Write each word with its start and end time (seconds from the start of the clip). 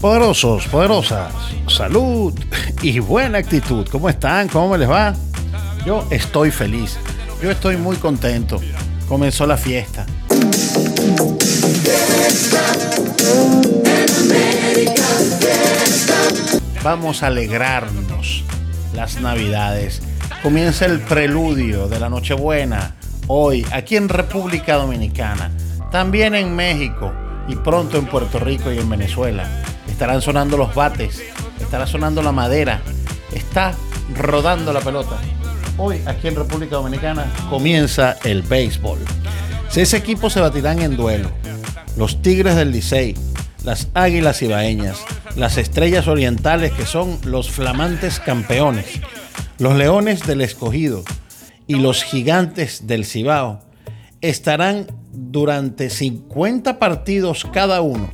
Poderosos, 0.00 0.66
poderosas, 0.68 1.32
salud 1.66 2.32
y 2.80 3.00
buena 3.00 3.38
actitud. 3.38 3.88
¿Cómo 3.90 4.08
están? 4.08 4.46
¿Cómo 4.46 4.76
les 4.76 4.88
va? 4.88 5.16
Yo 5.84 6.06
estoy 6.10 6.52
feliz. 6.52 6.96
Yo 7.42 7.50
estoy 7.50 7.76
muy 7.76 7.96
contento. 7.96 8.60
Comenzó 9.08 9.48
la 9.48 9.56
fiesta. 9.56 10.06
Vamos 16.84 17.24
a 17.24 17.26
alegrarnos 17.26 18.44
las 18.94 19.20
navidades. 19.20 20.02
Comienza 20.40 20.86
el 20.86 21.00
preludio 21.00 21.88
de 21.88 21.98
la 21.98 22.08
Nochebuena 22.08 22.94
hoy 23.32 23.64
aquí 23.70 23.96
en 23.96 24.08
República 24.08 24.74
Dominicana, 24.74 25.52
también 25.92 26.34
en 26.34 26.56
México 26.56 27.12
y 27.46 27.54
pronto 27.54 27.96
en 27.96 28.06
Puerto 28.06 28.40
Rico 28.40 28.72
y 28.72 28.78
en 28.78 28.90
Venezuela. 28.90 29.48
Estarán 29.88 30.20
sonando 30.20 30.56
los 30.56 30.74
bates, 30.74 31.22
estará 31.60 31.86
sonando 31.86 32.24
la 32.24 32.32
madera, 32.32 32.82
está 33.32 33.72
rodando 34.16 34.72
la 34.72 34.80
pelota. 34.80 35.16
Hoy 35.78 36.02
aquí 36.06 36.26
en 36.26 36.34
República 36.34 36.74
Dominicana 36.74 37.32
comienza 37.48 38.16
el 38.24 38.42
béisbol. 38.42 38.98
Seis 39.68 39.94
equipos 39.94 40.32
se 40.32 40.40
batirán 40.40 40.80
en 40.80 40.96
duelo. 40.96 41.30
Los 41.96 42.22
Tigres 42.22 42.56
del 42.56 42.72
Licey, 42.72 43.16
las 43.62 43.90
Águilas 43.94 44.42
Ibaeñas, 44.42 45.04
las 45.36 45.56
Estrellas 45.56 46.08
Orientales 46.08 46.72
que 46.72 46.84
son 46.84 47.16
los 47.24 47.48
flamantes 47.48 48.18
campeones, 48.18 48.86
los 49.58 49.76
Leones 49.76 50.26
del 50.26 50.40
Escogido 50.40 51.04
y 51.70 51.76
los 51.76 52.02
Gigantes 52.02 52.88
del 52.88 53.04
Cibao 53.04 53.60
estarán 54.20 54.88
durante 55.12 55.88
50 55.88 56.80
partidos 56.80 57.46
cada 57.52 57.80
uno 57.80 58.10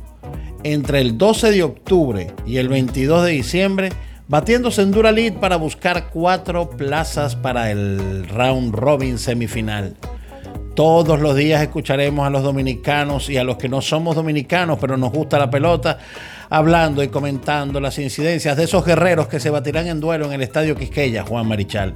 entre 0.63 1.01
el 1.01 1.17
12 1.17 1.49
de 1.49 1.63
octubre 1.63 2.35
y 2.45 2.57
el 2.57 2.69
22 2.69 3.25
de 3.25 3.31
diciembre 3.31 3.89
batiéndose 4.27 4.83
en 4.83 4.91
Dura 4.91 5.11
para 5.41 5.55
buscar 5.55 6.11
cuatro 6.11 6.69
plazas 6.69 7.35
para 7.35 7.71
el 7.71 8.27
round 8.29 8.75
robin 8.75 9.17
semifinal. 9.17 9.95
Todos 10.75 11.19
los 11.19 11.35
días 11.35 11.59
escucharemos 11.63 12.27
a 12.27 12.29
los 12.29 12.43
dominicanos 12.43 13.27
y 13.27 13.37
a 13.37 13.43
los 13.43 13.57
que 13.57 13.69
no 13.69 13.81
somos 13.81 14.15
dominicanos, 14.15 14.77
pero 14.79 14.97
nos 14.97 15.11
gusta 15.11 15.39
la 15.39 15.49
pelota, 15.49 15.97
hablando 16.51 17.01
y 17.01 17.07
comentando 17.07 17.79
las 17.79 17.97
incidencias 17.97 18.55
de 18.55 18.65
esos 18.65 18.85
guerreros 18.85 19.27
que 19.27 19.39
se 19.39 19.49
batirán 19.49 19.87
en 19.87 19.99
duelo 19.99 20.27
en 20.27 20.33
el 20.33 20.43
Estadio 20.43 20.75
Quisqueya, 20.75 21.23
Juan 21.23 21.47
Marichal. 21.47 21.95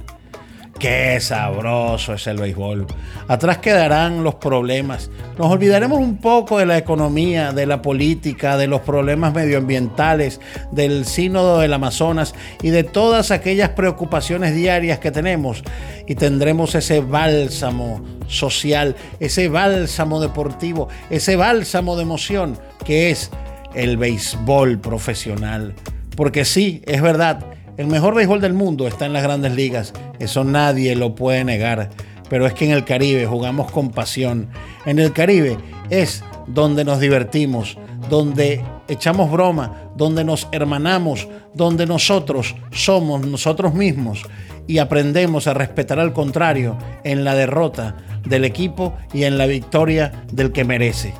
Qué 0.82 1.20
sabroso 1.20 2.14
es 2.14 2.26
el 2.26 2.38
béisbol. 2.38 2.88
Atrás 3.28 3.58
quedarán 3.58 4.24
los 4.24 4.34
problemas. 4.34 5.10
Nos 5.38 5.46
olvidaremos 5.46 6.00
un 6.00 6.16
poco 6.16 6.58
de 6.58 6.66
la 6.66 6.76
economía, 6.76 7.52
de 7.52 7.66
la 7.66 7.80
política, 7.80 8.56
de 8.56 8.66
los 8.66 8.80
problemas 8.80 9.32
medioambientales, 9.32 10.40
del 10.72 11.04
sínodo 11.04 11.60
del 11.60 11.72
Amazonas 11.72 12.34
y 12.62 12.70
de 12.70 12.82
todas 12.82 13.30
aquellas 13.30 13.68
preocupaciones 13.68 14.56
diarias 14.56 14.98
que 14.98 15.12
tenemos. 15.12 15.62
Y 16.08 16.16
tendremos 16.16 16.74
ese 16.74 16.98
bálsamo 16.98 18.02
social, 18.26 18.96
ese 19.20 19.48
bálsamo 19.48 20.20
deportivo, 20.20 20.88
ese 21.10 21.36
bálsamo 21.36 21.94
de 21.94 22.02
emoción 22.02 22.58
que 22.84 23.10
es 23.10 23.30
el 23.76 23.98
béisbol 23.98 24.80
profesional. 24.80 25.74
Porque 26.16 26.44
sí, 26.44 26.82
es 26.86 27.02
verdad 27.02 27.51
el 27.76 27.86
mejor 27.86 28.14
béisbol 28.14 28.40
del 28.40 28.52
mundo 28.52 28.86
está 28.86 29.06
en 29.06 29.12
las 29.12 29.22
grandes 29.22 29.54
ligas, 29.54 29.92
eso 30.18 30.44
nadie 30.44 30.94
lo 30.94 31.14
puede 31.14 31.44
negar, 31.44 31.90
pero 32.28 32.46
es 32.46 32.54
que 32.54 32.66
en 32.66 32.72
el 32.72 32.84
Caribe 32.84 33.26
jugamos 33.26 33.70
con 33.70 33.90
pasión. 33.90 34.48
En 34.86 34.98
el 34.98 35.12
Caribe 35.12 35.58
es 35.90 36.22
donde 36.46 36.84
nos 36.84 37.00
divertimos, 37.00 37.78
donde 38.08 38.64
echamos 38.88 39.30
broma, 39.30 39.90
donde 39.96 40.24
nos 40.24 40.48
hermanamos, 40.52 41.28
donde 41.54 41.86
nosotros 41.86 42.54
somos 42.70 43.26
nosotros 43.26 43.74
mismos 43.74 44.22
y 44.66 44.78
aprendemos 44.78 45.46
a 45.46 45.54
respetar 45.54 45.98
al 45.98 46.12
contrario 46.12 46.78
en 47.04 47.24
la 47.24 47.34
derrota 47.34 47.96
del 48.24 48.44
equipo 48.44 48.94
y 49.12 49.24
en 49.24 49.38
la 49.38 49.46
victoria 49.46 50.24
del 50.32 50.52
que 50.52 50.64
merece. 50.64 51.14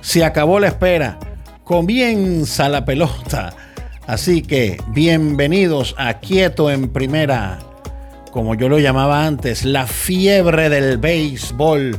Se 0.00 0.24
acabó 0.24 0.58
la 0.60 0.68
espera, 0.68 1.18
comienza 1.64 2.68
la 2.68 2.84
pelota. 2.84 3.54
Así 4.10 4.42
que 4.42 4.76
bienvenidos 4.88 5.94
a 5.96 6.14
Quieto 6.14 6.68
en 6.68 6.88
Primera, 6.88 7.60
como 8.32 8.56
yo 8.56 8.68
lo 8.68 8.80
llamaba 8.80 9.24
antes, 9.24 9.64
la 9.64 9.86
fiebre 9.86 10.68
del 10.68 10.98
béisbol, 10.98 11.96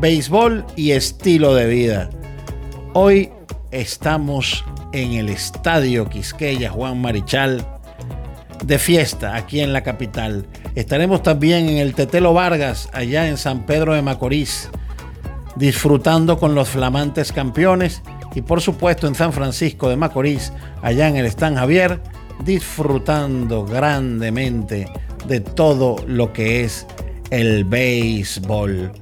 béisbol 0.00 0.64
y 0.76 0.92
estilo 0.92 1.56
de 1.56 1.66
vida. 1.66 2.10
Hoy 2.94 3.30
estamos 3.72 4.64
en 4.92 5.14
el 5.14 5.30
Estadio 5.30 6.08
Quisqueya 6.08 6.70
Juan 6.70 7.00
Marichal 7.00 7.66
de 8.64 8.78
fiesta 8.78 9.34
aquí 9.34 9.58
en 9.58 9.72
la 9.72 9.82
capital. 9.82 10.46
Estaremos 10.76 11.24
también 11.24 11.68
en 11.68 11.78
el 11.78 11.92
Tetelo 11.92 12.34
Vargas, 12.34 12.88
allá 12.92 13.26
en 13.26 13.36
San 13.36 13.66
Pedro 13.66 13.94
de 13.94 14.02
Macorís, 14.02 14.70
disfrutando 15.56 16.38
con 16.38 16.54
los 16.54 16.68
flamantes 16.68 17.32
campeones 17.32 18.00
y 18.38 18.42
por 18.42 18.60
supuesto 18.60 19.08
en 19.08 19.16
San 19.16 19.32
Francisco 19.32 19.88
de 19.88 19.96
Macorís, 19.96 20.52
allá 20.80 21.08
en 21.08 21.16
el 21.16 21.26
Stan 21.26 21.56
Javier, 21.56 22.00
disfrutando 22.44 23.64
grandemente 23.64 24.88
de 25.26 25.40
todo 25.40 25.96
lo 26.06 26.32
que 26.32 26.62
es 26.62 26.86
el 27.30 27.64
béisbol. 27.64 28.92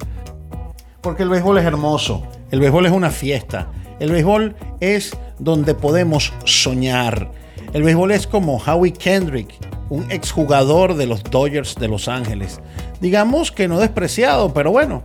Porque 1.03 1.23
el 1.23 1.29
béisbol 1.29 1.59
es 1.59 1.67
hermoso, 1.67 2.23
el 2.51 2.61
béisbol 2.61 2.87
es 2.87 2.93
una 2.93 3.11
fiesta, 3.11 3.71
el 4.01 4.11
béisbol 4.11 4.57
es 4.81 5.15
donde 5.39 5.75
podemos 5.75 6.33
soñar. 6.47 7.31
El 7.75 7.83
béisbol 7.83 8.13
es 8.13 8.27
como 8.27 8.57
Howie 8.57 8.95
Kendrick, 8.95 9.53
un 9.91 10.11
exjugador 10.11 10.95
de 10.95 11.05
los 11.05 11.23
Dodgers 11.23 11.75
de 11.75 11.89
Los 11.89 12.09
Ángeles. 12.09 12.59
Digamos 13.03 13.53
que 13.53 13.69
no 13.69 13.79
despreciado, 13.79 14.55
pero 14.55 14.71
bueno, 14.71 15.03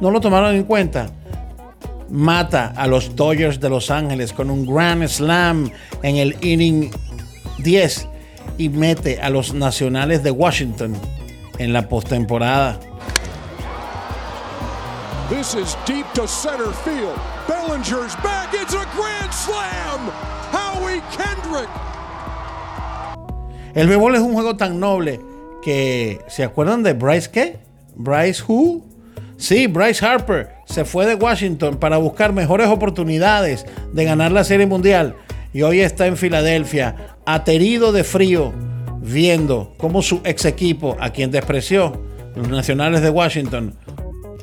no 0.00 0.12
lo 0.12 0.20
tomaron 0.20 0.54
en 0.54 0.62
cuenta 0.62 1.10
mata 2.12 2.74
a 2.76 2.86
los 2.86 3.16
Dodgers 3.16 3.58
de 3.58 3.70
Los 3.70 3.90
Ángeles 3.90 4.32
con 4.32 4.50
un 4.50 4.66
Grand 4.66 5.08
Slam 5.08 5.70
en 6.02 6.16
el 6.16 6.36
inning 6.42 6.90
10 7.58 8.08
y 8.58 8.68
mete 8.68 9.20
a 9.20 9.30
los 9.30 9.54
Nacionales 9.54 10.22
de 10.22 10.30
Washington 10.30 10.94
en 11.58 11.72
la 11.72 11.88
postemporada. 11.88 12.78
This 15.30 15.54
is 15.54 15.76
deep 15.86 16.04
to 16.12 16.28
center 16.28 16.70
field. 16.84 17.18
Bellinger's 17.48 18.14
back. 18.22 18.52
It's 18.52 18.74
a 18.74 18.86
grand 18.94 19.32
slam. 19.32 20.10
Howie 20.52 21.00
Kendrick. 21.16 21.68
El 23.74 23.88
béisbol 23.88 24.14
es 24.14 24.20
un 24.20 24.34
juego 24.34 24.56
tan 24.56 24.78
noble 24.78 25.18
que 25.62 26.20
¿se 26.28 26.44
acuerdan 26.44 26.82
de 26.82 26.92
Bryce 26.92 27.30
qué? 27.30 27.58
Bryce 27.94 28.42
who? 28.46 28.82
Sí, 29.38 29.66
Bryce 29.66 30.04
Harper 30.04 30.61
se 30.66 30.84
fue 30.84 31.06
de 31.06 31.14
Washington 31.14 31.76
para 31.76 31.96
buscar 31.96 32.32
mejores 32.32 32.68
oportunidades 32.68 33.66
de 33.92 34.04
ganar 34.04 34.32
la 34.32 34.44
Serie 34.44 34.66
Mundial 34.66 35.16
y 35.52 35.62
hoy 35.62 35.80
está 35.80 36.06
en 36.06 36.16
Filadelfia, 36.16 37.16
aterido 37.26 37.92
de 37.92 38.04
frío, 38.04 38.52
viendo 39.00 39.74
cómo 39.76 40.02
su 40.02 40.20
ex 40.24 40.44
equipo, 40.44 40.96
a 41.00 41.10
quien 41.10 41.30
despreció, 41.30 42.00
los 42.34 42.48
Nacionales 42.48 43.02
de 43.02 43.10
Washington, 43.10 43.74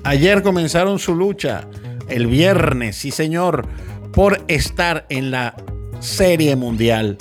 ayer 0.03 0.43
comenzaron 0.43 0.99
su 0.99 1.15
lucha, 1.15 1.67
el 2.09 2.27
viernes, 2.27 2.97
sí 2.97 3.11
señor, 3.11 3.67
por 4.13 4.43
estar 4.47 5.05
en 5.09 5.31
la 5.31 5.55
Serie 5.99 6.55
Mundial. 6.55 7.17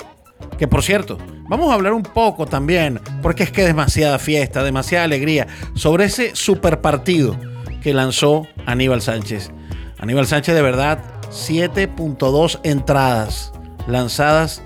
Que 0.57 0.67
por 0.67 0.83
cierto, 0.83 1.17
vamos 1.47 1.71
a 1.71 1.73
hablar 1.73 1.93
un 1.93 2.03
poco 2.03 2.45
también, 2.45 2.99
porque 3.23 3.43
es 3.43 3.51
que 3.51 3.63
demasiada 3.63 4.19
fiesta, 4.19 4.63
demasiada 4.63 5.05
alegría, 5.05 5.47
sobre 5.73 6.05
ese 6.05 6.35
super 6.35 6.81
partido 6.81 7.35
que 7.81 7.93
lanzó 7.93 8.47
Aníbal 8.65 9.01
Sánchez. 9.01 9.51
Aníbal 9.99 10.27
Sánchez 10.27 10.55
de 10.55 10.61
verdad 10.61 10.99
7.2 11.29 12.59
entradas 12.63 13.51
lanzadas 13.87 14.61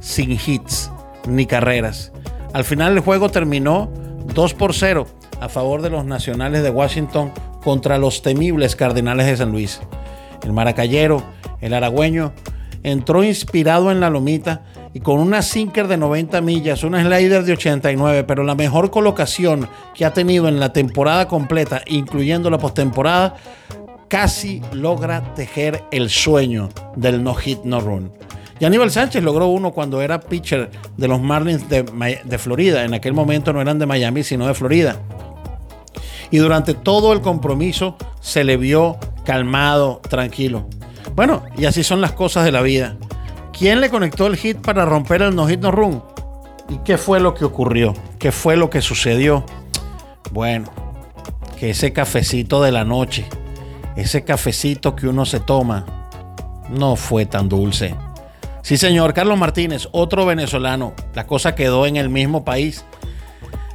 sin 0.00 0.32
hits 0.32 0.90
ni 1.26 1.46
carreras. 1.46 2.12
Al 2.52 2.64
final 2.64 2.94
el 2.94 3.00
juego 3.00 3.30
terminó 3.30 3.90
2 4.34 4.54
por 4.54 4.74
0 4.74 5.06
a 5.40 5.48
favor 5.48 5.82
de 5.82 5.90
los 5.90 6.04
Nacionales 6.04 6.62
de 6.62 6.70
Washington 6.70 7.32
contra 7.62 7.98
los 7.98 8.22
temibles 8.22 8.76
Cardenales 8.76 9.26
de 9.26 9.36
San 9.36 9.52
Luis. 9.52 9.80
El 10.42 10.52
maracayero, 10.52 11.22
el 11.60 11.74
aragüeño, 11.74 12.32
entró 12.82 13.24
inspirado 13.24 13.90
en 13.90 14.00
la 14.00 14.10
lomita 14.10 14.62
y 14.98 15.00
con 15.00 15.20
una 15.20 15.42
sinker 15.42 15.86
de 15.86 15.96
90 15.96 16.40
millas, 16.40 16.82
una 16.82 17.00
slider 17.00 17.44
de 17.44 17.52
89, 17.52 18.24
pero 18.24 18.42
la 18.42 18.56
mejor 18.56 18.90
colocación 18.90 19.68
que 19.94 20.04
ha 20.04 20.12
tenido 20.12 20.48
en 20.48 20.58
la 20.58 20.72
temporada 20.72 21.28
completa, 21.28 21.82
incluyendo 21.86 22.50
la 22.50 22.58
postemporada, 22.58 23.36
casi 24.08 24.60
logra 24.72 25.34
tejer 25.34 25.84
el 25.92 26.10
sueño 26.10 26.70
del 26.96 27.22
no 27.22 27.36
hit 27.36 27.60
no 27.62 27.78
run. 27.78 28.10
Y 28.58 28.64
Aníbal 28.64 28.90
Sánchez 28.90 29.22
logró 29.22 29.46
uno 29.46 29.70
cuando 29.70 30.02
era 30.02 30.18
pitcher 30.18 30.68
de 30.96 31.06
los 31.06 31.20
Marlins 31.20 31.68
de, 31.68 31.84
de 32.24 32.38
Florida. 32.38 32.84
En 32.84 32.92
aquel 32.92 33.12
momento 33.12 33.52
no 33.52 33.60
eran 33.60 33.78
de 33.78 33.86
Miami, 33.86 34.24
sino 34.24 34.48
de 34.48 34.54
Florida. 34.54 34.96
Y 36.32 36.38
durante 36.38 36.74
todo 36.74 37.12
el 37.12 37.20
compromiso 37.20 37.96
se 38.20 38.42
le 38.42 38.56
vio 38.56 38.96
calmado, 39.24 40.00
tranquilo. 40.08 40.66
Bueno, 41.14 41.44
y 41.56 41.66
así 41.66 41.84
son 41.84 42.00
las 42.00 42.10
cosas 42.10 42.44
de 42.44 42.50
la 42.50 42.62
vida. 42.62 42.96
¿Quién 43.58 43.80
le 43.80 43.90
conectó 43.90 44.28
el 44.28 44.36
hit 44.36 44.58
para 44.58 44.84
romper 44.84 45.20
el 45.20 45.34
no 45.34 45.48
hit 45.48 45.58
no 45.58 45.72
run? 45.72 46.00
¿Y 46.68 46.78
qué 46.84 46.96
fue 46.96 47.18
lo 47.18 47.34
que 47.34 47.44
ocurrió? 47.44 47.92
¿Qué 48.20 48.30
fue 48.30 48.56
lo 48.56 48.70
que 48.70 48.80
sucedió? 48.80 49.44
Bueno, 50.30 50.70
que 51.58 51.70
ese 51.70 51.92
cafecito 51.92 52.62
de 52.62 52.70
la 52.70 52.84
noche, 52.84 53.26
ese 53.96 54.22
cafecito 54.22 54.94
que 54.94 55.08
uno 55.08 55.26
se 55.26 55.40
toma, 55.40 56.08
no 56.70 56.94
fue 56.94 57.26
tan 57.26 57.48
dulce. 57.48 57.96
Sí, 58.62 58.76
señor, 58.76 59.12
Carlos 59.12 59.36
Martínez, 59.36 59.88
otro 59.90 60.24
venezolano, 60.24 60.94
la 61.14 61.26
cosa 61.26 61.56
quedó 61.56 61.84
en 61.86 61.96
el 61.96 62.10
mismo 62.10 62.44
país. 62.44 62.84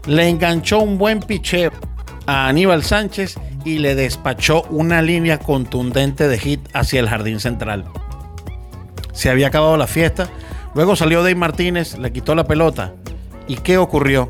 Le 0.06 0.30
enganchó 0.30 0.80
un 0.80 0.98
buen 0.98 1.20
picheo 1.20 1.74
a 2.26 2.48
Aníbal 2.48 2.86
Sánchez 2.86 3.36
y 3.66 3.80
le 3.80 3.96
despachó 3.96 4.64
una 4.70 5.02
línea 5.02 5.40
contundente 5.40 6.30
de 6.30 6.40
hit 6.40 6.62
hacia 6.74 7.02
el 7.02 7.10
jardín 7.10 7.42
central. 7.42 7.84
Se 9.14 9.30
había 9.30 9.48
acabado 9.48 9.78
la 9.78 9.88
fiesta, 9.88 10.28
luego 10.76 10.96
salió 10.96 11.20
Dave 11.20 11.36
Martínez, 11.36 11.98
le 11.98 12.12
quitó 12.12 12.36
la 12.36 12.44
pelota. 12.44 12.94
¿Y 13.48 13.58
qué 13.58 13.78
ocurrió? 13.78 14.30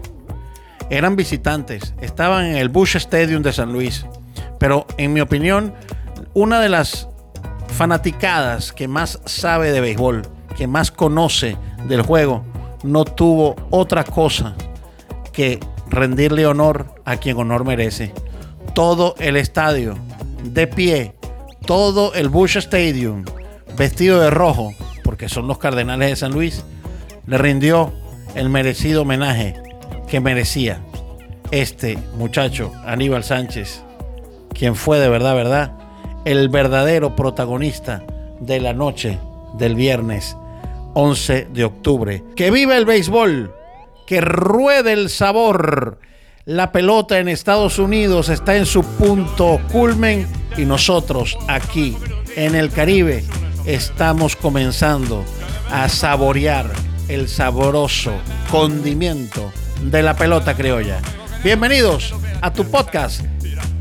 Eran 0.89 1.15
visitantes, 1.15 1.93
estaban 2.01 2.45
en 2.45 2.57
el 2.57 2.69
Bush 2.69 2.97
Stadium 2.97 3.41
de 3.41 3.53
San 3.53 3.73
Luis, 3.73 4.05
pero 4.59 4.85
en 4.97 5.13
mi 5.13 5.21
opinión, 5.21 5.73
una 6.33 6.59
de 6.59 6.69
las 6.69 7.07
fanaticadas 7.69 8.71
que 8.73 8.87
más 8.87 9.19
sabe 9.25 9.71
de 9.71 9.81
béisbol, 9.81 10.21
que 10.55 10.67
más 10.67 10.91
conoce 10.91 11.57
del 11.87 12.01
juego, 12.01 12.43
no 12.83 13.05
tuvo 13.05 13.55
otra 13.71 14.03
cosa 14.03 14.55
que 15.31 15.59
rendirle 15.89 16.45
honor 16.45 16.93
a 17.05 17.17
quien 17.17 17.37
honor 17.37 17.65
merece. 17.65 18.13
Todo 18.73 19.15
el 19.19 19.37
estadio, 19.37 19.95
de 20.43 20.67
pie, 20.67 21.15
todo 21.65 22.13
el 22.13 22.29
Bush 22.29 22.57
Stadium, 22.57 23.25
vestido 23.77 24.19
de 24.19 24.29
rojo, 24.29 24.73
porque 25.03 25.29
son 25.29 25.47
los 25.47 25.57
Cardenales 25.57 26.09
de 26.09 26.15
San 26.15 26.31
Luis, 26.31 26.63
le 27.27 27.37
rindió 27.37 27.93
el 28.35 28.49
merecido 28.49 29.03
homenaje 29.03 29.55
que 30.07 30.19
merecía 30.19 30.81
este 31.51 31.97
muchacho, 32.15 32.71
Aníbal 32.85 33.23
Sánchez, 33.23 33.83
quien 34.53 34.75
fue 34.75 34.99
de 34.99 35.09
verdad, 35.09 35.35
verdad, 35.35 35.71
el 36.25 36.49
verdadero 36.49 37.15
protagonista 37.15 38.03
de 38.39 38.59
la 38.59 38.73
noche 38.73 39.19
del 39.57 39.75
viernes 39.75 40.35
11 40.93 41.47
de 41.51 41.63
octubre. 41.63 42.23
Que 42.35 42.51
viva 42.51 42.77
el 42.77 42.85
béisbol, 42.85 43.53
que 44.05 44.21
ruede 44.21 44.93
el 44.93 45.09
sabor. 45.09 45.99
La 46.45 46.71
pelota 46.71 47.19
en 47.19 47.29
Estados 47.29 47.79
Unidos 47.79 48.29
está 48.29 48.55
en 48.55 48.65
su 48.65 48.83
punto 48.83 49.59
culmen 49.71 50.27
y 50.57 50.65
nosotros 50.65 51.37
aquí 51.47 51.97
en 52.35 52.55
el 52.55 52.69
Caribe 52.69 53.23
estamos 53.65 54.35
comenzando 54.35 55.23
a 55.71 55.87
saborear 55.87 56.69
el 57.07 57.29
sabroso 57.29 58.13
condimento 58.51 59.51
de 59.81 60.03
la 60.03 60.15
pelota 60.15 60.55
criolla. 60.55 60.99
Bienvenidos 61.43 62.13
a 62.41 62.51
tu 62.51 62.65
podcast 62.69 63.21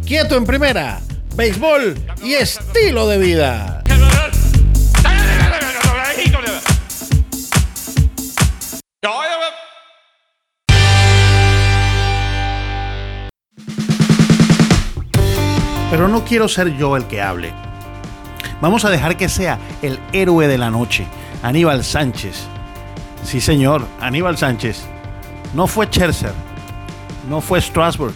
Quieto 0.07 0.37
en 0.37 0.45
Primera, 0.45 1.01
Béisbol 1.35 1.95
y 2.23 2.35
Estilo 2.35 3.09
de 3.09 3.19
Vida. 3.19 3.83
Pero 15.91 16.09
no 16.09 16.25
quiero 16.25 16.49
ser 16.49 16.75
yo 16.79 16.97
el 16.97 17.07
que 17.07 17.21
hable. 17.21 17.53
Vamos 18.63 18.85
a 18.85 18.91
dejar 18.91 19.17
que 19.17 19.29
sea 19.29 19.59
el 19.83 19.99
héroe 20.13 20.47
de 20.47 20.57
la 20.57 20.71
noche, 20.71 21.05
Aníbal 21.43 21.83
Sánchez. 21.83 22.45
Sí, 23.25 23.41
señor, 23.41 23.85
Aníbal 24.01 24.39
Sánchez. 24.39 24.85
No 25.53 25.67
fue 25.67 25.87
Scherzer, 25.87 26.33
no 27.29 27.41
fue 27.41 27.61
Strasburg, 27.61 28.15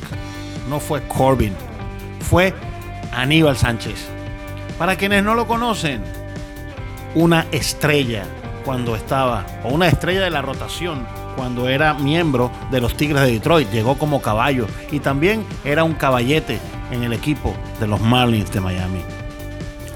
no 0.69 0.79
fue 0.79 1.03
Corbin, 1.09 1.53
fue 2.21 2.55
Aníbal 3.13 3.57
Sánchez. 3.57 4.07
Para 4.79 4.95
quienes 4.95 5.25
no 5.25 5.35
lo 5.35 5.49
conocen, 5.49 6.05
una 7.17 7.47
estrella 7.51 8.23
cuando 8.65 8.95
estaba, 8.95 9.45
o 9.65 9.71
una 9.71 9.89
estrella 9.89 10.21
de 10.21 10.31
la 10.31 10.43
rotación 10.43 11.09
cuando 11.35 11.69
era 11.69 11.93
miembro 11.95 12.53
de 12.71 12.81
los 12.81 12.97
Tigres 12.97 13.23
de 13.23 13.33
Detroit, 13.33 13.69
llegó 13.73 13.99
como 13.99 14.23
caballo 14.23 14.69
y 14.93 15.01
también 15.01 15.45
era 15.65 15.83
un 15.83 15.95
caballete 15.95 16.61
en 16.93 17.03
el 17.03 17.13
equipo 17.13 17.53
de 17.81 17.89
los 17.89 18.01
Marlins 18.01 18.53
de 18.53 18.61
Miami 18.61 19.16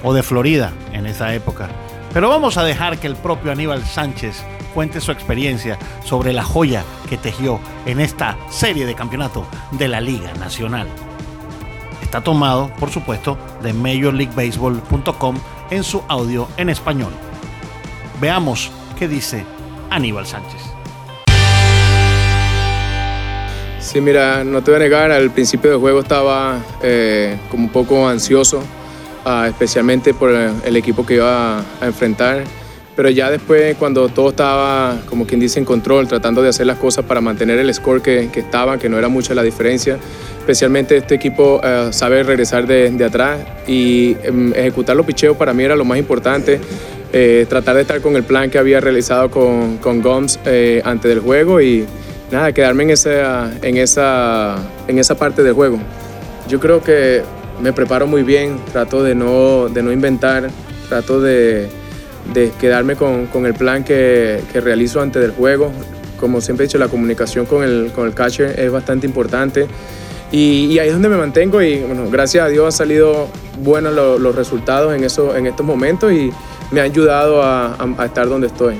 o 0.03 0.13
de 0.15 0.23
Florida 0.23 0.73
en 0.93 1.07
esa 1.07 1.35
época. 1.35 1.69
Pero 2.13 2.29
vamos 2.29 2.57
a 2.57 2.65
dejar 2.65 2.99
que 2.99 3.07
el 3.07 3.17
propio 3.17 3.53
Aníbal 3.53 3.85
Sánchez 3.85 4.45
cuente 4.75 5.01
su 5.01 5.13
experiencia 5.13 5.79
sobre 6.05 6.33
la 6.33 6.43
joya 6.43 6.85
que 7.09 7.17
tejió 7.17 7.61
en 7.87 8.01
esta 8.01 8.37
serie 8.51 8.87
de 8.87 8.95
campeonato 8.95 9.47
de 9.73 9.89
la 9.89 10.01
Liga 10.01 10.33
Nacional. 10.35 10.89
Está 12.03 12.23
tomado, 12.23 12.71
por 12.79 12.91
supuesto, 12.91 13.39
de 13.63 13.73
MajorLeagueBaseball.com 13.73 15.37
en 15.71 15.85
su 15.85 16.03
audio 16.09 16.49
en 16.57 16.69
español. 16.69 17.13
Veamos 18.21 18.71
qué 18.99 19.07
dice 19.07 19.45
Aníbal 19.91 20.27
Sánchez. 20.27 20.61
Sí, 23.81 24.01
mira, 24.01 24.45
no 24.45 24.63
te 24.63 24.71
voy 24.71 24.81
a 24.81 24.85
negar, 24.85 25.11
al 25.11 25.31
principio 25.31 25.71
del 25.71 25.81
juego 25.81 26.01
estaba 26.01 26.59
eh, 26.83 27.39
como 27.51 27.65
un 27.65 27.71
poco 27.71 28.09
ansioso, 28.09 28.63
uh, 29.25 29.45
especialmente 29.45 30.15
por 30.15 30.31
el 30.31 30.77
equipo 30.77 31.05
que 31.05 31.15
iba 31.15 31.59
a, 31.59 31.65
a, 31.81 31.87
enfrentar. 31.87 32.45
Pero 32.97 33.09
ya 33.09 33.31
después, 33.31 33.77
cuando 33.77 34.09
todo 34.09 34.31
estaba, 34.31 34.99
como 35.09 35.27
quien 35.27 35.41
dice, 35.41 35.59
en 35.59 35.65
control, 35.65 36.07
tratando 36.07 36.43
de 36.43 36.49
hacer 36.49 36.67
las 36.67 36.79
cosas 36.79 37.05
para 37.05 37.21
mantener 37.21 37.59
el 37.59 37.73
score 37.73 38.03
que, 38.03 38.29
que 38.33 38.41
estaba, 38.41 38.79
que 38.79 38.89
no 38.89 38.99
era 38.99 39.09
mucha 39.09 39.33
la 39.35 39.43
diferencia, 39.43 39.99
especialmente 40.39 40.97
este 40.97 41.15
equipo 41.15 41.61
uh, 41.63 41.93
sabe 41.93 42.23
regresar 42.23 42.67
de, 42.67 42.91
de 42.91 43.05
atrás 43.05 43.41
y 43.67 44.17
um, 44.29 44.53
ejecutar 44.53 44.97
los 44.97 45.07
picheos 45.07 45.37
para 45.37 45.55
mí 45.55 45.63
era 45.63 45.77
lo 45.77 45.85
más 45.85 45.99
importante. 45.99 46.61
Eh, 47.13 47.47
tratar 47.49 47.75
de 47.75 47.83
estar 47.83 48.01
con 48.01 48.15
el 48.15 48.23
plan 48.23 48.51
que 48.51 48.59
había 48.59 48.81
realizado 48.81 49.33
con, 49.33 49.79
con 49.79 50.01
Gomes 50.01 50.39
eh, 50.45 50.81
antes 50.85 51.09
del 51.09 51.19
juego 51.19 51.61
y 51.61 51.85
nada, 52.31 52.53
quedarme 52.53 52.85
en 52.85 52.91
esa, 52.91 53.51
en, 53.63 53.77
esa, 53.79 54.57
en 54.87 54.99
esa 54.99 55.17
parte 55.17 55.43
del 55.43 55.55
juego. 55.55 55.79
Yo 56.49 56.61
creo 56.61 56.83
que 56.85 57.23
me 57.61 57.73
preparo 57.73 58.07
muy 58.07 58.23
bien, 58.23 58.59
trato 58.73 59.03
de 59.03 59.15
no, 59.15 59.69
de 59.69 59.83
no 59.83 59.93
inventar, 59.93 60.51
trato 60.89 61.21
de, 61.21 61.69
de 62.33 62.51
quedarme 62.61 62.97
con, 62.97 63.27
con, 63.27 63.47
el 63.47 63.55
plan 63.55 63.85
que, 63.85 64.41
que, 64.53 64.61
realizo 64.61 65.01
antes 65.01 65.21
del 65.23 65.33
juego. 65.33 65.73
Como 66.19 66.41
siempre 66.41 66.65
he 66.65 66.67
dicho, 66.69 66.79
la 66.79 66.89
comunicación 66.89 67.47
con 67.47 67.63
el, 67.63 67.93
con 67.95 68.07
el 68.07 68.15
catcher 68.15 68.59
es 68.59 68.71
bastante 68.71 69.07
importante. 69.07 69.67
Y, 70.33 70.67
y, 70.67 70.79
ahí 70.79 70.89
es 70.89 70.93
donde 70.93 71.09
me 71.09 71.17
mantengo 71.17 71.61
y 71.61 71.81
bueno, 71.81 72.09
gracias 72.11 72.45
a 72.45 72.49
Dios 72.49 72.65
han 72.65 72.73
salido 72.73 73.29
buenos 73.63 73.93
los, 73.93 74.35
resultados 74.35 74.95
en, 74.95 75.03
eso, 75.03 75.37
en 75.37 75.47
estos 75.47 75.67
momentos 75.67 76.13
y 76.13 76.31
me 76.71 76.81
ha 76.81 76.85
ayudado 76.85 77.43
a, 77.43 77.77
a, 77.99 78.05
estar 78.07 78.29
donde 78.29 78.47
estoy. 78.47 78.77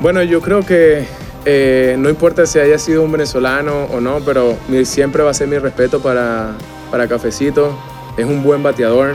Bueno, 0.00 0.22
yo 0.22 0.40
creo 0.40 0.64
que 0.64 1.04
eh, 1.44 1.96
no 1.98 2.08
importa 2.08 2.46
si 2.46 2.60
haya 2.60 2.78
sido 2.78 3.02
un 3.02 3.10
venezolano 3.10 3.84
o 3.84 4.00
no, 4.00 4.20
pero 4.24 4.56
siempre 4.84 5.22
va 5.22 5.30
a 5.30 5.34
ser 5.34 5.48
mi 5.48 5.58
respeto 5.58 6.00
para, 6.00 6.52
para 6.90 7.08
Cafecito. 7.08 7.76
Es 8.16 8.24
un 8.24 8.42
buen 8.42 8.62
bateador. 8.62 9.14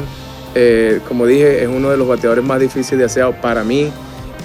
Eh, 0.54 1.00
como 1.08 1.26
dije, 1.26 1.64
es 1.64 1.70
uno 1.70 1.90
de 1.90 1.98
los 1.98 2.08
bateadores 2.08 2.44
más 2.44 2.60
difíciles 2.60 3.00
de 3.00 3.06
hacer 3.06 3.42
para 3.42 3.64
mí. 3.64 3.92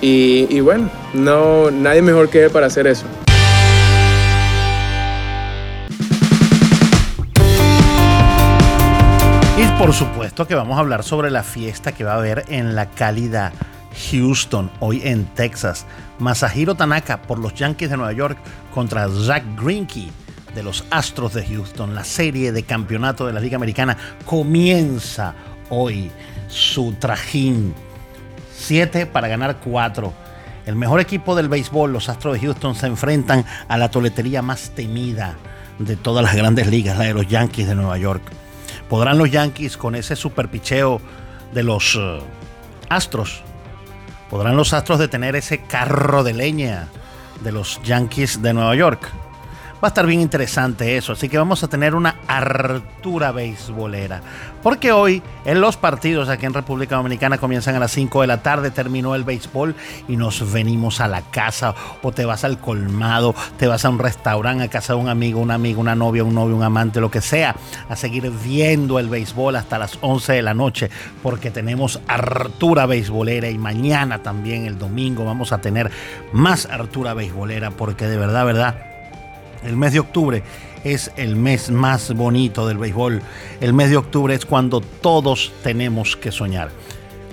Y, 0.01 0.47
y 0.51 0.61
bueno, 0.61 0.91
no, 1.15 1.71
nadie 1.71 2.03
mejor 2.03 2.29
que 2.29 2.45
él 2.45 2.51
para 2.51 2.67
hacer 2.67 2.87
eso. 2.87 3.05
Y 9.59 9.79
por 9.79 9.93
supuesto 9.93 10.47
que 10.47 10.55
vamos 10.55 10.77
a 10.77 10.81
hablar 10.81 11.03
sobre 11.03 11.31
la 11.31 11.43
fiesta 11.43 11.93
que 11.93 12.05
va 12.05 12.13
a 12.13 12.17
haber 12.17 12.45
en 12.49 12.75
la 12.75 12.91
cálida 12.91 13.53
Houston, 14.11 14.71
hoy 14.81 15.01
en 15.05 15.25
Texas. 15.35 15.87
Masahiro 16.19 16.75
Tanaka 16.75 17.23
por 17.23 17.39
los 17.39 17.55
Yankees 17.55 17.91
de 17.91 17.97
Nueva 17.97 18.13
York 18.13 18.39
contra 18.75 19.09
Zach 19.09 19.43
Greinke 19.59 20.11
de 20.57 20.65
los 20.65 20.85
Astros 20.91 21.35
de 21.35 21.47
Houston. 21.47 21.95
La 21.95 22.03
serie 22.03 22.51
de 22.51 22.65
campeonato 22.65 23.27
de 23.27 23.33
la 23.33 23.39
Liga 23.41 23.57
Americana 23.57 23.97
comienza 24.25 25.35
hoy 25.69 26.11
su 26.49 26.95
trajín. 26.95 27.75
Siete 28.53 29.07
para 29.07 29.29
ganar 29.29 29.59
cuatro. 29.59 30.13
El 30.65 30.75
mejor 30.75 30.99
equipo 30.99 31.37
del 31.37 31.49
béisbol, 31.49 31.93
los 31.93 32.09
Astros 32.09 32.35
de 32.35 32.41
Houston, 32.41 32.75
se 32.75 32.87
enfrentan 32.87 33.45
a 33.69 33.79
la 33.79 33.91
toletería 33.91 34.43
más 34.43 34.71
temida 34.71 35.37
de 35.79 35.95
todas 35.95 36.25
las 36.25 36.35
grandes 36.35 36.67
ligas, 36.67 36.99
la 36.99 37.05
de 37.05 37.15
los 37.15 37.29
Yankees 37.29 37.69
de 37.69 37.77
Nueva 37.77 37.99
York. 37.99 38.23
¿Podrán 38.89 39.19
los 39.19 39.31
Yankees 39.31 39.77
con 39.77 39.95
ese 39.95 40.17
superpicheo 40.17 41.01
de 41.53 41.63
los 41.63 41.95
uh, 41.95 42.21
Astros 42.89 43.43
¿Podrán 44.31 44.57
los 44.57 44.73
Astros 44.73 44.99
detener 44.99 45.37
ese 45.37 45.59
carro 45.59 46.25
de 46.25 46.33
leña 46.33 46.89
de 47.45 47.53
los 47.53 47.81
Yankees 47.85 48.43
de 48.43 48.55
Nueva 48.55 48.75
York? 48.75 49.09
Va 49.77 49.89
a 49.89 49.93
estar 49.93 50.07
bien 50.07 50.23
interesante 50.23 50.97
eso, 50.97 51.13
así 51.13 51.29
que 51.29 51.37
vamos 51.37 51.63
a 51.63 51.69
tener 51.69 51.95
una 51.95 52.17
hartura 52.27 53.31
beisbolera. 53.31 54.23
Porque 54.63 54.91
hoy 54.91 55.23
en 55.45 55.61
los 55.61 55.77
partidos 55.77 56.31
aquí 56.31 56.47
en 56.47 56.55
República 56.55 56.97
Dominicana 56.97 57.37
comienzan 57.37 57.75
a 57.75 57.79
las 57.79 57.93
5 57.93 58.23
de 58.23 58.27
la 58.27 58.43
tarde, 58.43 58.71
terminó 58.71 59.15
el 59.15 59.25
béisbol 59.25 59.75
y 60.09 60.17
nos 60.17 60.51
venimos 60.51 61.03
a 61.03 61.09
la 61.09 61.21
casa 61.21 61.75
o 62.03 62.11
te 62.11 62.25
vas 62.25 62.45
al 62.45 62.59
colmado, 62.59 63.35
te 63.59 63.67
vas 63.67 63.85
a 63.85 63.91
un 63.91 63.99
restaurante, 63.99 64.65
a 64.65 64.69
casa 64.69 64.95
de 64.95 65.01
un 65.01 65.11
amigo, 65.11 65.41
una 65.41 65.55
amiga, 65.55 65.79
una 65.79 65.95
novia, 65.95 66.25
un 66.25 66.35
novio, 66.35 66.57
un 66.57 66.63
amante, 66.63 66.99
lo 66.99 67.11
que 67.11 67.21
sea, 67.21 67.55
a 67.91 67.97
seguir 67.97 68.31
viendo 68.31 68.99
el 68.99 69.11
béisbol 69.11 69.57
hasta 69.57 69.79
las 69.79 69.99
11 70.01 70.33
de 70.33 70.43
la 70.43 70.55
noche 70.55 70.91
porque 71.23 71.51
tenemos 71.51 72.01
hartura 72.09 72.87
beisbolera 72.87 73.51
y 73.51 73.59
mañana 73.59 74.23
también 74.23 74.65
el 74.65 74.79
domingo 74.79 75.27
vamos 75.27 75.53
a 75.53 75.61
tener 75.61 75.91
más 76.33 76.65
hartura 76.65 77.13
beisbolera 77.13 77.73
porque 77.73 78.07
de 78.07 78.17
verdad, 78.17 78.47
verdad, 78.47 78.96
el 79.67 79.77
mes 79.77 79.93
de 79.93 80.01
octubre 80.01 80.43
es 80.85 81.11
el 81.17 81.37
mes 81.37 81.71
más 81.71 82.15
bonito 82.15 82.67
del 82.67 82.79
béisbol. 82.79 83.21
El 83.61 83.73
mes 83.73 83.91
de 83.91 83.97
octubre 83.97 84.35
es 84.35 84.47
cuando 84.47 84.81
todos 84.81 85.53
tenemos 85.63 86.17
que 86.17 86.31
soñar. 86.31 86.71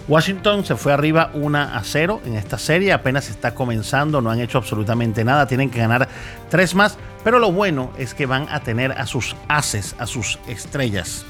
Washington 0.07 0.65
se 0.65 0.75
fue 0.75 0.91
arriba 0.91 1.31
1 1.33 1.57
a 1.57 1.81
0 1.81 2.21
en 2.25 2.35
esta 2.35 2.57
serie, 2.57 2.91
apenas 2.91 3.29
está 3.29 3.55
comenzando, 3.55 4.19
no 4.19 4.31
han 4.31 4.41
hecho 4.41 4.57
absolutamente 4.57 5.23
nada, 5.23 5.47
tienen 5.47 5.69
que 5.69 5.79
ganar 5.79 6.09
tres 6.49 6.75
más, 6.75 6.97
pero 7.23 7.39
lo 7.39 7.53
bueno 7.53 7.93
es 7.97 8.13
que 8.13 8.25
van 8.25 8.47
a 8.49 8.59
tener 8.59 8.91
a 8.91 9.05
sus 9.05 9.33
ases, 9.47 9.95
a 9.99 10.05
sus 10.05 10.39
estrellas, 10.49 11.23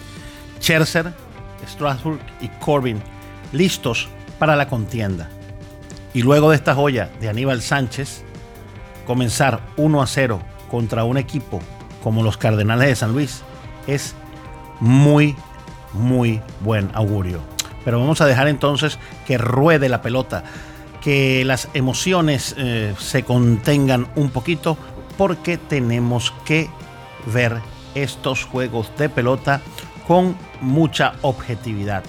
Scherzer, 0.59 1.13
Strasburg 1.67 2.19
y 2.41 2.47
Corbin 2.47 2.99
listos 3.51 4.07
para 4.39 4.55
la 4.55 4.67
contienda. 4.67 5.29
Y 6.15 6.23
luego 6.23 6.49
de 6.49 6.55
esta 6.55 6.73
joya 6.73 7.11
de 7.21 7.29
Aníbal 7.29 7.61
Sánchez, 7.61 8.23
comenzar 9.05 9.61
1 9.77 10.01
a 10.01 10.07
0 10.07 10.52
contra 10.73 11.03
un 11.03 11.17
equipo 11.17 11.61
como 12.01 12.23
los 12.23 12.37
Cardenales 12.37 12.87
de 12.87 12.95
San 12.95 13.11
Luis 13.11 13.43
es 13.85 14.15
muy, 14.79 15.35
muy 15.93 16.41
buen 16.61 16.89
augurio. 16.95 17.41
Pero 17.85 17.99
vamos 17.99 18.21
a 18.21 18.25
dejar 18.25 18.47
entonces 18.47 18.97
que 19.27 19.37
ruede 19.37 19.87
la 19.87 20.01
pelota, 20.01 20.43
que 20.99 21.45
las 21.45 21.69
emociones 21.75 22.55
eh, 22.57 22.95
se 22.97 23.21
contengan 23.21 24.07
un 24.15 24.31
poquito, 24.31 24.75
porque 25.15 25.59
tenemos 25.59 26.33
que 26.43 26.71
ver 27.31 27.59
estos 27.93 28.43
juegos 28.43 28.91
de 28.97 29.09
pelota 29.09 29.61
con 30.07 30.35
mucha 30.59 31.13
objetividad. 31.21 32.03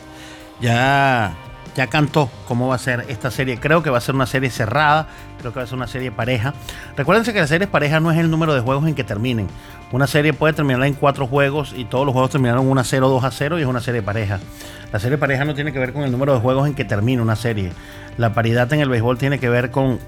Ya 0.62 1.36
ya 1.74 1.88
cantó 1.88 2.30
cómo 2.46 2.68
va 2.68 2.76
a 2.76 2.78
ser 2.78 3.04
esta 3.08 3.30
serie. 3.30 3.58
Creo 3.58 3.82
que 3.82 3.90
va 3.90 3.98
a 3.98 4.00
ser 4.00 4.14
una 4.14 4.26
serie 4.26 4.50
cerrada, 4.50 5.08
creo 5.38 5.52
que 5.52 5.58
va 5.58 5.64
a 5.64 5.66
ser 5.66 5.76
una 5.76 5.86
serie 5.86 6.10
pareja. 6.10 6.54
Recuérdense 6.96 7.32
que 7.32 7.40
la 7.40 7.46
serie 7.46 7.66
pareja 7.66 8.00
no 8.00 8.10
es 8.10 8.18
el 8.18 8.30
número 8.30 8.54
de 8.54 8.60
juegos 8.60 8.86
en 8.86 8.94
que 8.94 9.04
terminen. 9.04 9.48
Una 9.92 10.06
serie 10.06 10.32
puede 10.32 10.54
terminar 10.54 10.84
en 10.84 10.94
cuatro 10.94 11.26
juegos 11.26 11.72
y 11.76 11.84
todos 11.84 12.04
los 12.04 12.12
juegos 12.12 12.30
terminaron 12.30 12.66
1 12.66 12.80
a 12.80 12.84
0, 12.84 13.08
2 13.08 13.24
a 13.24 13.30
0 13.30 13.58
y 13.58 13.62
es 13.62 13.68
una 13.68 13.80
serie 13.80 14.02
pareja. 14.02 14.40
La 14.92 14.98
serie 14.98 15.18
pareja 15.18 15.44
no 15.44 15.54
tiene 15.54 15.72
que 15.72 15.78
ver 15.78 15.92
con 15.92 16.02
el 16.02 16.10
número 16.10 16.34
de 16.34 16.40
juegos 16.40 16.66
en 16.66 16.74
que 16.74 16.84
termina 16.84 17.22
una 17.22 17.36
serie. 17.36 17.72
La 18.16 18.32
paridad 18.32 18.72
en 18.72 18.80
el 18.80 18.88
béisbol 18.88 19.18
tiene 19.18 19.38
que 19.38 19.48
ver 19.48 19.70
con 19.70 19.98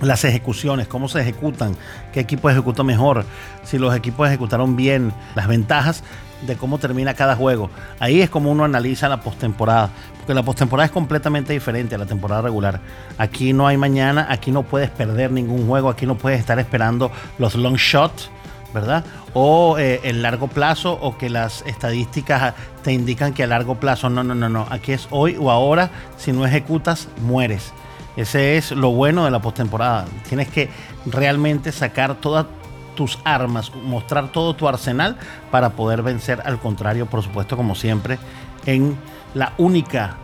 las 0.00 0.24
ejecuciones, 0.24 0.88
cómo 0.88 1.08
se 1.08 1.20
ejecutan, 1.20 1.76
qué 2.12 2.20
equipo 2.20 2.50
ejecuta 2.50 2.82
mejor, 2.82 3.24
si 3.64 3.78
los 3.78 3.94
equipos 3.94 4.28
ejecutaron 4.28 4.76
bien, 4.76 5.12
las 5.34 5.48
ventajas 5.48 6.02
de 6.46 6.56
cómo 6.56 6.78
termina 6.78 7.14
cada 7.14 7.36
juego. 7.36 7.70
Ahí 7.98 8.20
es 8.20 8.28
como 8.28 8.50
uno 8.50 8.64
analiza 8.64 9.08
la 9.08 9.20
postemporada, 9.20 9.90
porque 10.18 10.34
la 10.34 10.42
postemporada 10.42 10.86
es 10.86 10.92
completamente 10.92 11.52
diferente 11.52 11.94
a 11.94 11.98
la 11.98 12.06
temporada 12.06 12.42
regular. 12.42 12.80
Aquí 13.18 13.52
no 13.52 13.66
hay 13.66 13.76
mañana, 13.76 14.26
aquí 14.28 14.50
no 14.50 14.62
puedes 14.62 14.90
perder 14.90 15.30
ningún 15.30 15.66
juego, 15.66 15.88
aquí 15.88 16.06
no 16.06 16.16
puedes 16.16 16.40
estar 16.40 16.58
esperando 16.58 17.10
los 17.38 17.54
long 17.54 17.76
shots, 17.76 18.30
¿verdad? 18.74 19.04
O 19.32 19.78
eh, 19.78 20.00
el 20.04 20.22
largo 20.22 20.48
plazo, 20.48 20.98
o 21.00 21.16
que 21.16 21.30
las 21.30 21.62
estadísticas 21.66 22.54
te 22.82 22.92
indican 22.92 23.32
que 23.32 23.44
a 23.44 23.46
largo 23.46 23.76
plazo, 23.76 24.10
no, 24.10 24.22
no, 24.22 24.34
no, 24.34 24.48
no, 24.48 24.66
aquí 24.70 24.92
es 24.92 25.08
hoy 25.10 25.36
o 25.40 25.50
ahora, 25.50 25.90
si 26.18 26.32
no 26.32 26.44
ejecutas, 26.44 27.08
mueres. 27.22 27.72
Ese 28.16 28.56
es 28.56 28.72
lo 28.72 28.90
bueno 28.90 29.24
de 29.24 29.30
la 29.30 29.40
postemporada. 29.40 30.06
Tienes 30.28 30.48
que 30.48 30.70
realmente 31.06 31.70
sacar 31.72 32.14
toda 32.16 32.46
tus 32.94 33.18
armas, 33.24 33.72
mostrar 33.74 34.32
todo 34.32 34.54
tu 34.54 34.66
arsenal 34.66 35.18
para 35.50 35.70
poder 35.70 36.02
vencer 36.02 36.42
al 36.44 36.58
contrario, 36.58 37.06
por 37.06 37.22
supuesto, 37.22 37.56
como 37.56 37.74
siempre, 37.74 38.18
en 38.64 38.96
la 39.34 39.52
única 39.58 40.16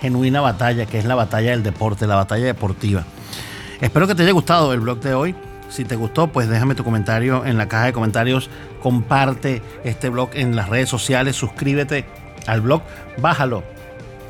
genuina 0.00 0.40
batalla, 0.40 0.86
que 0.86 0.98
es 0.98 1.04
la 1.04 1.14
batalla 1.14 1.50
del 1.50 1.62
deporte, 1.62 2.06
la 2.06 2.16
batalla 2.16 2.46
deportiva. 2.46 3.04
Espero 3.80 4.06
que 4.06 4.14
te 4.14 4.22
haya 4.22 4.32
gustado 4.32 4.72
el 4.72 4.80
blog 4.80 5.00
de 5.00 5.14
hoy. 5.14 5.34
Si 5.68 5.84
te 5.84 5.96
gustó, 5.96 6.28
pues 6.28 6.48
déjame 6.48 6.74
tu 6.74 6.84
comentario 6.84 7.44
en 7.44 7.58
la 7.58 7.68
caja 7.68 7.86
de 7.86 7.92
comentarios. 7.92 8.48
Comparte 8.82 9.62
este 9.82 10.08
blog 10.08 10.30
en 10.34 10.56
las 10.56 10.68
redes 10.68 10.88
sociales. 10.88 11.36
Suscríbete 11.36 12.06
al 12.46 12.60
blog. 12.60 12.82
Bájalo. 13.18 13.73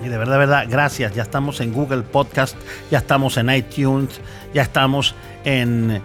Y 0.03 0.09
de 0.09 0.19
verdad, 0.19 0.39
verdad, 0.39 0.67
gracias. 0.69 1.15
Ya 1.15 1.23
estamos 1.23 1.61
en 1.61 1.73
Google 1.73 2.03
Podcast, 2.03 2.57
ya 2.91 2.99
estamos 2.99 3.37
en 3.37 3.51
iTunes, 3.51 4.21
ya 4.53 4.63
estamos 4.63 5.15
en 5.45 6.03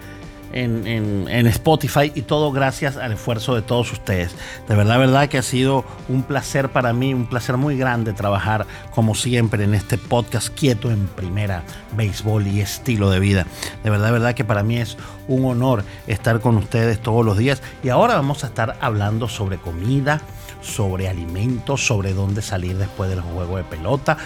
en, 0.53 1.47
Spotify 1.47 2.11
y 2.13 2.23
todo 2.23 2.51
gracias 2.51 2.97
al 2.97 3.13
esfuerzo 3.13 3.55
de 3.55 3.61
todos 3.61 3.91
ustedes. 3.91 4.35
De 4.67 4.75
verdad, 4.75 4.99
verdad 4.99 5.29
que 5.29 5.37
ha 5.37 5.43
sido 5.43 5.85
un 6.07 6.23
placer 6.23 6.69
para 6.69 6.93
mí, 6.93 7.13
un 7.13 7.27
placer 7.27 7.57
muy 7.57 7.77
grande 7.77 8.13
trabajar 8.13 8.65
como 8.93 9.15
siempre 9.15 9.63
en 9.63 9.73
este 9.73 9.97
podcast 9.97 10.49
quieto 10.49 10.91
en 10.91 11.07
primera, 11.07 11.63
béisbol 11.95 12.47
y 12.47 12.61
estilo 12.61 13.09
de 13.09 13.19
vida. 13.19 13.45
De 13.83 13.89
verdad, 13.89 14.11
verdad 14.11 14.33
que 14.33 14.43
para 14.43 14.63
mí 14.63 14.77
es 14.77 14.97
un 15.27 15.45
honor 15.45 15.83
estar 16.07 16.39
con 16.39 16.57
ustedes 16.57 16.99
todos 16.99 17.25
los 17.25 17.37
días 17.37 17.61
y 17.83 17.89
ahora 17.89 18.15
vamos 18.15 18.43
a 18.43 18.47
estar 18.47 18.77
hablando 18.81 19.27
sobre 19.27 19.57
comida 19.57 20.21
sobre 20.61 21.07
alimentos, 21.07 21.85
sobre 21.85 22.13
dónde 22.13 22.41
salir 22.41 22.77
después 22.77 23.09
del 23.09 23.21
juego 23.21 23.57
de 23.57 23.63
pelota, 23.63 24.17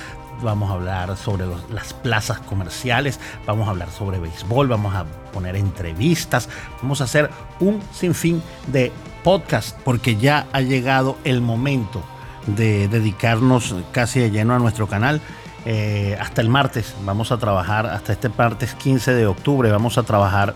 vamos 0.42 0.70
a 0.70 0.74
hablar 0.74 1.16
sobre 1.18 1.46
las 1.72 1.94
plazas 1.94 2.40
comerciales, 2.40 3.20
vamos 3.46 3.68
a 3.68 3.72
hablar 3.72 3.90
sobre 3.90 4.20
béisbol, 4.20 4.68
vamos 4.68 4.94
a 4.94 5.06
poner 5.32 5.56
entrevistas, 5.56 6.50
vamos 6.82 7.02
a 7.02 7.06
hacer 7.06 7.30
un 7.60 7.82
sinfín 7.92 8.42
de 8.68 8.92
podcast 9.24 9.78
porque 9.84 10.16
ya 10.16 10.48
ha 10.52 10.62
llegado 10.62 11.18
el 11.24 11.42
momento 11.42 12.04
de 12.48 12.88
dedicarnos 12.88 13.76
casi 13.92 14.20
de 14.20 14.32
lleno 14.32 14.54
a 14.54 14.60
nuestro 14.60 14.88
canal. 14.88 15.22
Eh, 15.66 16.18
hasta 16.20 16.42
el 16.42 16.50
martes 16.50 16.94
vamos 17.06 17.32
a 17.32 17.38
trabajar, 17.38 17.86
hasta 17.86 18.12
este 18.12 18.28
martes 18.30 18.76
15 18.76 19.14
de 19.14 19.28
octubre 19.28 19.72
vamos 19.72 19.98
a 19.98 20.04
trabajar 20.04 20.54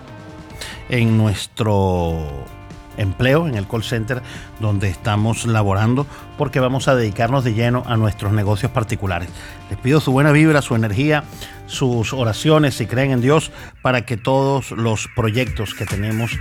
en 0.90 1.18
nuestro 1.18 2.44
empleo 2.98 3.48
en 3.48 3.56
el 3.56 3.68
call 3.68 3.84
center 3.84 4.22
donde 4.60 4.90
estamos 4.90 5.46
laborando 5.46 6.06
porque 6.38 6.60
vamos 6.60 6.88
a 6.88 6.96
dedicarnos 6.96 7.44
de 7.44 7.54
lleno 7.54 7.84
a 7.86 7.98
nuestros 7.98 8.34
negocios 8.34 8.72
particulares. 8.72 9.30
Les 9.70 9.80
pido 9.80 10.00
su 10.00 10.12
buena 10.12 10.32
vibra, 10.32 10.62
su 10.62 10.76
energía, 10.76 11.24
sus 11.68 12.14
oraciones 12.14 12.76
si 12.76 12.86
creen 12.86 13.12
en 13.12 13.22
Dios 13.22 13.52
para 13.82 14.06
que 14.06 14.18
todos 14.18 14.72
los 14.72 15.08
proyectos 15.16 15.74
que 15.74 15.86
tenemos 15.86 16.32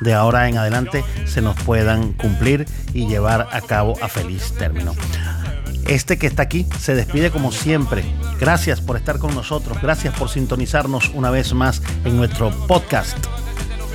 de 0.00 0.14
ahora 0.14 0.48
en 0.48 0.58
adelante 0.58 1.04
se 1.26 1.42
nos 1.42 1.56
puedan 1.62 2.12
cumplir 2.12 2.66
y 2.92 3.06
llevar 3.06 3.48
a 3.52 3.60
cabo 3.60 3.94
a 4.02 4.08
feliz 4.08 4.54
término. 4.58 4.94
Este 5.86 6.18
que 6.18 6.28
está 6.28 6.42
aquí 6.42 6.66
se 6.78 6.94
despide 6.94 7.30
como 7.30 7.50
siempre. 7.50 8.04
Gracias 8.38 8.80
por 8.80 8.96
estar 8.96 9.18
con 9.18 9.34
nosotros. 9.34 9.80
Gracias 9.82 10.16
por 10.16 10.28
sintonizarnos 10.28 11.10
una 11.14 11.30
vez 11.30 11.52
más 11.52 11.82
en 12.04 12.16
nuestro 12.16 12.50
podcast. 12.68 13.18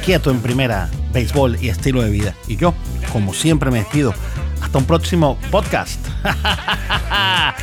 Quieto 0.04 0.30
en 0.30 0.42
primera 0.42 0.90
béisbol 1.16 1.58
y 1.62 1.70
estilo 1.70 2.04
de 2.04 2.12
vida. 2.12 2.36
Y 2.48 2.58
yo, 2.58 2.76
como 3.12 3.34
siempre, 3.34 3.72
me 3.72 3.80
despido. 3.80 4.14
Hasta 4.62 4.78
un 4.78 4.86
próximo 4.86 5.40
podcast. 5.50 6.00
ah, 6.26 7.56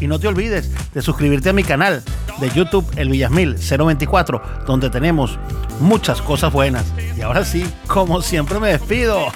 y 0.00 0.06
no 0.06 0.18
te 0.18 0.28
olvides 0.28 0.70
de 0.94 1.02
suscribirte 1.02 1.50
a 1.50 1.52
mi 1.52 1.64
canal 1.64 2.02
de 2.38 2.50
YouTube 2.50 2.86
El 2.96 3.08
Villasmil 3.08 3.56
024, 3.56 4.40
donde 4.66 4.88
tenemos 4.88 5.38
muchas 5.80 6.22
cosas 6.22 6.52
buenas. 6.52 6.86
Y 7.16 7.22
ahora 7.22 7.44
sí, 7.44 7.66
como 7.88 8.22
siempre 8.22 8.60
me 8.60 8.68
despido. 8.68 9.26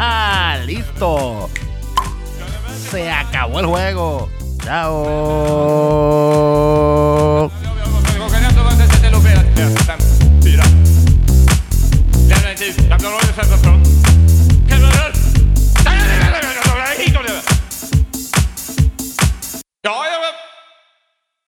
Listo. 0.66 1.48
Se 2.90 3.10
acabó 3.10 3.60
el 3.60 3.66
juego. 3.66 4.28
Chao. 4.64 6.47